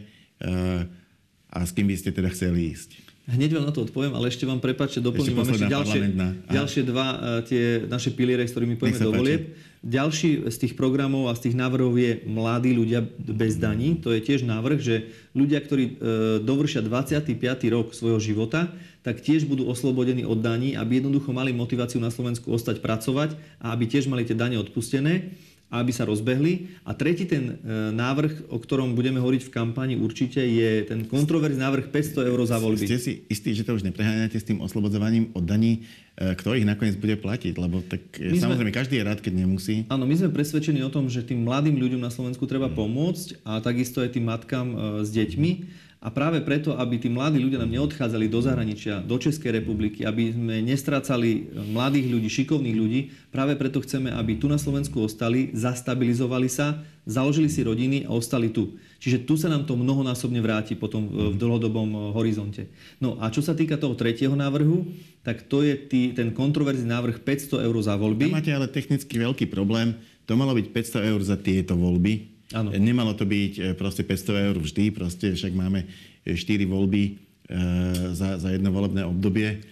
[1.50, 3.08] a s kým by ste teda chceli ísť?
[3.28, 6.00] Hneď vám na to odpoviem, ale ešte vám prepáčte, doplním vám ešte ďalšie,
[6.48, 9.52] ďalšie dva uh, tie naše piliere, s ktorými pôjdeme do volieb.
[9.84, 14.00] Ďalší z tých programov a z tých návrhov je mladí ľudia bez daní.
[14.00, 16.02] To je tiež návrh, že ľudia, ktorí
[16.42, 17.38] dovršia 25.
[17.70, 18.74] rok svojho života,
[19.08, 23.72] tak tiež budú oslobodení od daní, aby jednoducho mali motiváciu na Slovensku ostať pracovať a
[23.72, 25.32] aby tiež mali tie dane odpustené
[25.68, 26.80] aby sa rozbehli.
[26.88, 31.60] A tretí ten e, návrh, o ktorom budeme hovoriť v kampani určite, je ten kontroverzný
[31.60, 32.88] návrh 500 eur za voľby.
[32.88, 35.84] Ste si istí, že to už nepreháňate s tým oslobodzovaním od daní,
[36.16, 37.60] e, kto ich nakoniec bude platiť?
[37.60, 39.84] Lebo tak my samozrejme sme, každý je rád, keď nemusí.
[39.92, 43.60] Áno, my sme presvedčení o tom, že tým mladým ľuďom na Slovensku treba pomôcť a
[43.60, 45.52] takisto aj tým matkám e, s deťmi
[45.98, 50.30] A práve preto, aby tí mladí ľudia nám neodchádzali do zahraničia, do Českej republiky, aby
[50.30, 53.00] sme nestrácali mladých ľudí, šikovných ľudí,
[53.34, 58.54] práve preto chceme, aby tu na Slovensku ostali, zastabilizovali sa, založili si rodiny a ostali
[58.54, 58.78] tu.
[59.02, 62.70] Čiže tu sa nám to mnohonásobne vráti potom v dlhodobom eh, horizonte.
[63.02, 64.86] No a čo sa týka toho tretieho návrhu,
[65.26, 68.30] tak to je tý, ten kontroverzný návrh 500 eur za voľby.
[68.30, 69.98] Tam máte ale technicky veľký problém.
[70.30, 72.72] To malo byť 500 eur za tieto voľby Ano.
[72.72, 75.84] Nemalo to byť e, proste 500 eur vždy, proste však máme
[76.24, 77.12] 4 e, voľby e,
[78.16, 79.64] za, za jedno volebné obdobie.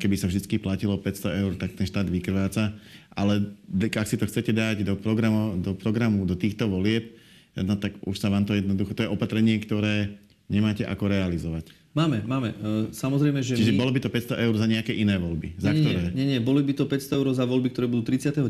[0.00, 2.72] Keby sa vždy platilo 500 eur, tak ten štát vykrváca.
[3.12, 7.12] Ale ak si to chcete dať do programu, do, programu, do týchto volieb,
[7.60, 10.16] no tak už sa vám to jednoducho, to je opatrenie, ktoré
[10.48, 11.68] nemáte ako realizovať.
[11.92, 12.56] Máme, máme.
[12.88, 13.84] Samozrejme, že Čiže my...
[13.84, 15.60] bolo by to 500 eur za nejaké iné voľby?
[15.60, 16.00] Za nie, ktoré?
[16.16, 18.48] Nie, nie, boli by to 500 eur za voľby, ktoré budú 39.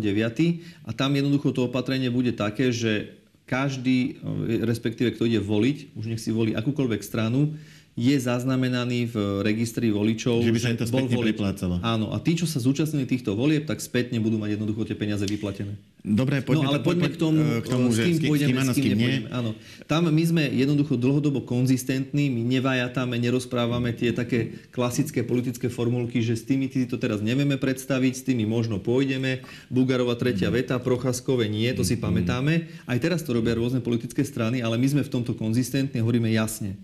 [0.86, 3.19] A tam jednoducho to opatrenie bude také, že
[3.50, 4.22] každý,
[4.62, 7.58] respektíve kto ide voliť, už nech si volí akúkoľvek stranu,
[8.00, 10.40] je zaznamenaný v registri voličov.
[10.40, 11.84] Že by sa im to spätne priplácalo.
[11.84, 15.28] Áno, a tí, čo sa zúčastnili týchto volieb, tak spätne budú mať jednoducho tie peniaze
[15.28, 15.76] vyplatené.
[16.00, 18.72] Dobre, poďme, no, ale poďme poď, k tomu, k tomu s kým, že, pôjdeme, s
[18.72, 19.28] kým, nie.
[19.28, 19.52] Áno.
[19.84, 26.40] Tam my sme jednoducho dlhodobo konzistentní, my nevajatáme, nerozprávame tie také klasické politické formulky, že
[26.40, 29.44] s tými si to teraz nevieme predstaviť, s tými možno pôjdeme.
[29.68, 30.54] Bugarova tretia mm.
[30.56, 32.08] veta, Prochaskové nie, to si mm.
[32.08, 32.64] pamätáme.
[32.88, 36.80] Aj teraz to robia rôzne politické strany, ale my sme v tomto konzistentní, hovoríme jasne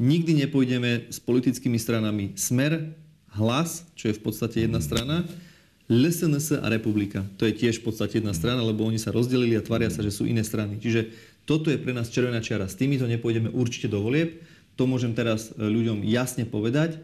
[0.00, 2.96] Nikdy nepôjdeme s politickými stranami Smer,
[3.36, 5.22] Hlas, čo je v podstate jedna strana,
[5.92, 7.22] LSNS a Republika.
[7.36, 10.10] To je tiež v podstate jedna strana, lebo oni sa rozdelili a tvária sa, že
[10.10, 10.80] sú iné strany.
[10.80, 11.12] Čiže
[11.44, 12.64] toto je pre nás červená čiara.
[12.64, 14.40] S týmito nepôjdeme určite do volieb.
[14.80, 16.96] To môžem teraz e, ľuďom jasne povedať.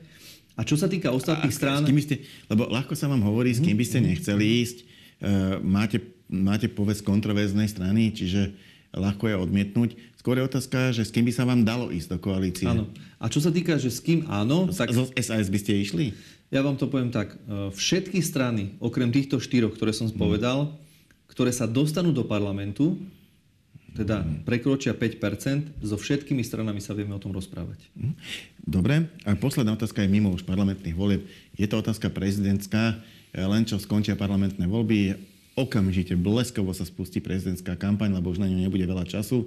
[0.57, 1.83] A čo sa týka ostatných a, strán...
[1.85, 2.17] S kým ste,
[2.49, 4.79] lebo ľahko sa vám hovorí, s kým by ste nechceli ísť.
[5.17, 6.01] Uh, máte,
[6.33, 8.57] máte povesť kontroverznej strany, čiže
[8.97, 9.91] ľahko je odmietnúť.
[10.27, 12.67] Skôr je otázka, že s kým by sa vám dalo ísť do koalície.
[12.67, 12.91] Áno.
[13.23, 14.67] A čo sa týka, že s kým áno...
[14.75, 14.91] Tak...
[14.91, 16.19] Z SAS by ste išli?
[16.51, 17.39] Ja vám to poviem tak.
[17.47, 21.31] E, všetky strany, okrem týchto štyroch, ktoré som spovedal, hmm.
[21.31, 22.99] ktoré sa dostanú do parlamentu,
[23.95, 24.43] teda mhm.
[24.43, 27.87] prekročia 5%, so všetkými stranami sa vieme o tom rozprávať.
[27.95, 28.13] Mhm.
[28.67, 29.07] Dobre.
[29.23, 31.23] A posledná otázka je mimo už parlamentných volieb.
[31.55, 32.99] Je to otázka prezidentská.
[33.31, 35.23] E, len čo skončia parlamentné voľby,
[35.55, 39.47] okamžite bleskovo sa spustí prezidentská kampaň, lebo už na ňu nebude veľa času.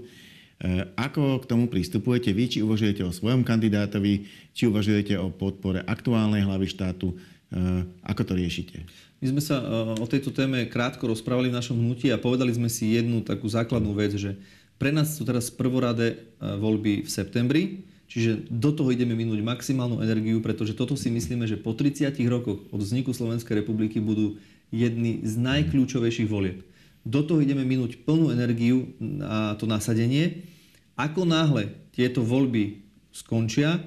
[0.60, 2.52] Eh, ako k tomu pristupujete vy?
[2.52, 7.15] Či uvažujete o svojom kandidátovi, či uvažujete o podpore aktuálnej hlavy štátu?
[7.15, 8.84] Eh, ako to riešite?
[9.24, 9.63] My sme sa eh,
[9.95, 13.95] o tejto téme krátko rozprávali v našom hnutí a povedali sme si jednu takú základnú
[13.95, 14.36] vec, že
[14.76, 20.39] pre nás sú teraz prvoradé voľby v septembri, čiže do toho ideme minúť maximálnu energiu,
[20.39, 24.39] pretože toto si myslíme, že po 30 rokoch od vzniku Slovenskej republiky budú
[24.72, 26.63] jedny z najkľúčovejších volieb.
[27.10, 28.93] Do toho ideme minúť plnú energiu
[29.26, 30.45] a to nasadenie.
[30.93, 33.82] Ako náhle tieto voľby skončia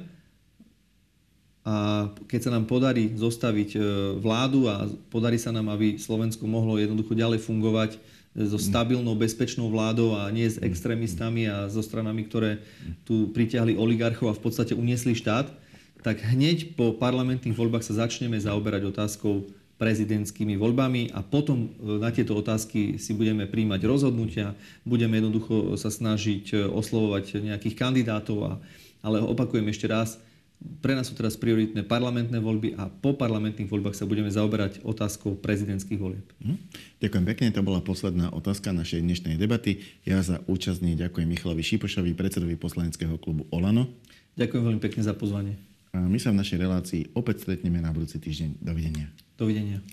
[1.63, 3.81] a keď sa nám podarí zostaviť e,
[4.19, 7.99] vládu a podarí sa nám, aby Slovensko mohlo jednoducho ďalej fungovať e,
[8.51, 12.59] so stabilnou, bezpečnou vládou a nie s extrémistami a so stranami, ktoré
[13.07, 15.55] tu pritiahli oligarchov a v podstate uniesli štát,
[16.03, 19.47] tak hneď po parlamentných voľbách sa začneme zaoberať otázkou
[19.83, 24.55] prezidentskými voľbami a potom e, na tieto otázky si budeme príjmať rozhodnutia,
[24.87, 28.53] budeme jednoducho sa snažiť e, oslovovať nejakých kandidátov, a,
[29.03, 30.23] ale opakujem ešte raz,
[30.79, 35.35] pre nás sú teraz prioritné parlamentné voľby a po parlamentných voľbách sa budeme zaoberať otázkou
[35.35, 36.23] prezidentských volieb.
[36.39, 36.63] Hm.
[37.03, 39.83] Ďakujem pekne, to bola posledná otázka našej dnešnej debaty.
[40.07, 43.91] Ja za účastní ďakujem Michalovi Šipošovi, predsedovi poslaneckého klubu Olano.
[44.39, 45.72] Ďakujem veľmi pekne za pozvanie.
[45.93, 48.65] A my sa v našej relácii opäť stretneme na budúci týždeň.
[48.65, 49.13] Dovidenia.
[49.37, 49.85] Dovidenia.